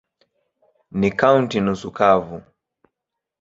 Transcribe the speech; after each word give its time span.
Ni 0.99 1.09
kaunti 1.19 1.57
nusu 1.61 1.89
kavu. 1.97 2.37